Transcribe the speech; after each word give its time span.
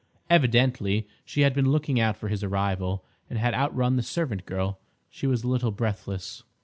Evidently 0.31 1.07
she 1.23 1.41
had 1.41 1.53
been 1.53 1.69
looking 1.71 1.99
out 1.99 2.17
for 2.17 2.27
his 2.27 2.43
arrival, 2.43 3.05
and 3.29 3.37
had 3.37 3.53
outrun 3.53 3.97
the 3.97 4.01
servant 4.01 4.47
girl. 4.47 4.79
She 5.11 5.27
was 5.27 5.43
a 5.43 5.47
little 5.47 5.69
breathless. 5.69 6.41